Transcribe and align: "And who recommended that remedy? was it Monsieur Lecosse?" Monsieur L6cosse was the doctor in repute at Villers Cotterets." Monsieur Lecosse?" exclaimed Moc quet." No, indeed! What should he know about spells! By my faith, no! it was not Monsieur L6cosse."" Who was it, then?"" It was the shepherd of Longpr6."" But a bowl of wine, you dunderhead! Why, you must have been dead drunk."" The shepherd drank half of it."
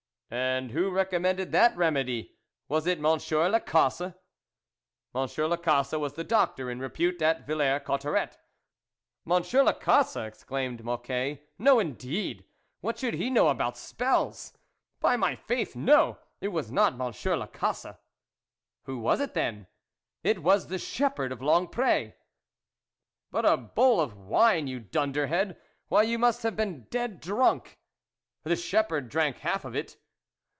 "And 0.51 0.71
who 0.71 0.89
recommended 0.89 1.51
that 1.51 1.75
remedy? 1.75 2.37
was 2.69 2.87
it 2.87 3.01
Monsieur 3.01 3.49
Lecosse?" 3.49 4.13
Monsieur 5.13 5.43
L6cosse 5.49 5.99
was 5.99 6.13
the 6.13 6.23
doctor 6.23 6.71
in 6.71 6.79
repute 6.79 7.21
at 7.21 7.45
Villers 7.45 7.81
Cotterets." 7.83 8.37
Monsieur 9.25 9.61
Lecosse?" 9.61 10.15
exclaimed 10.25 10.85
Moc 10.85 11.05
quet." 11.05 11.41
No, 11.59 11.79
indeed! 11.79 12.45
What 12.79 12.97
should 12.97 13.15
he 13.15 13.29
know 13.29 13.49
about 13.49 13.77
spells! 13.77 14.53
By 15.01 15.17
my 15.17 15.35
faith, 15.35 15.75
no! 15.75 16.17
it 16.39 16.47
was 16.53 16.71
not 16.71 16.95
Monsieur 16.95 17.35
L6cosse."" 17.35 17.97
Who 18.85 18.99
was 18.99 19.19
it, 19.19 19.33
then?"" 19.33 19.67
It 20.23 20.41
was 20.41 20.67
the 20.67 20.79
shepherd 20.79 21.33
of 21.33 21.39
Longpr6."" 21.39 22.13
But 23.33 23.45
a 23.45 23.57
bowl 23.57 23.99
of 23.99 24.15
wine, 24.17 24.67
you 24.67 24.79
dunderhead! 24.79 25.59
Why, 25.89 26.03
you 26.03 26.17
must 26.17 26.43
have 26.43 26.55
been 26.55 26.83
dead 26.85 27.19
drunk."" 27.19 27.79
The 28.45 28.55
shepherd 28.55 29.09
drank 29.09 29.39
half 29.39 29.65
of 29.65 29.75
it." 29.75 29.97